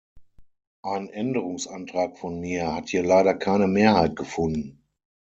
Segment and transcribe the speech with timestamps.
[0.81, 4.81] Ein Änderungsantrag von mir hat hier leider keine Mehrheit gefunden.